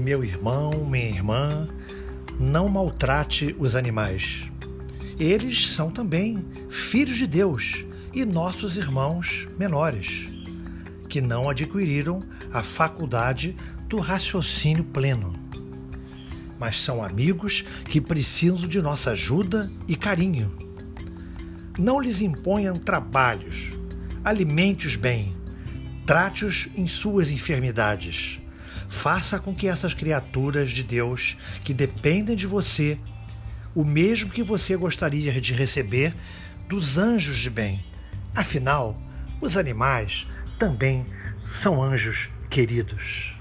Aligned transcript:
Meu 0.00 0.24
irmão, 0.24 0.86
minha 0.86 1.10
irmã, 1.10 1.68
não 2.38 2.70
maltrate 2.70 3.54
os 3.58 3.74
animais. 3.74 4.50
Eles 5.18 5.72
são 5.72 5.90
também 5.90 6.42
filhos 6.70 7.18
de 7.18 7.26
Deus 7.26 7.84
e 8.14 8.24
nossos 8.24 8.78
irmãos 8.78 9.46
menores, 9.58 10.26
que 11.06 11.20
não 11.20 11.50
adquiriram 11.50 12.22
a 12.50 12.62
faculdade 12.62 13.54
do 13.88 13.98
raciocínio 13.98 14.84
pleno. 14.84 15.34
Mas 16.58 16.80
são 16.80 17.04
amigos 17.04 17.62
que 17.84 18.00
precisam 18.00 18.66
de 18.66 18.80
nossa 18.80 19.10
ajuda 19.10 19.70
e 19.86 19.96
carinho. 19.96 20.50
Não 21.78 22.00
lhes 22.00 22.22
imponham 22.22 22.74
trabalhos, 22.78 23.68
alimente-os 24.24 24.96
bem, 24.96 25.36
trate-os 26.06 26.70
em 26.74 26.88
suas 26.88 27.30
enfermidades. 27.30 28.40
Faça 28.90 29.38
com 29.38 29.54
que 29.54 29.68
essas 29.68 29.94
criaturas 29.94 30.72
de 30.72 30.82
Deus 30.82 31.36
que 31.64 31.72
dependem 31.72 32.34
de 32.34 32.46
você, 32.46 32.98
o 33.74 33.84
mesmo 33.84 34.30
que 34.30 34.42
você 34.42 34.76
gostaria 34.76 35.40
de 35.40 35.54
receber 35.54 36.14
dos 36.68 36.98
anjos 36.98 37.38
de 37.38 37.48
bem. 37.48 37.82
Afinal, 38.34 39.00
os 39.40 39.56
animais 39.56 40.26
também 40.58 41.06
são 41.46 41.82
anjos 41.82 42.28
queridos. 42.50 43.39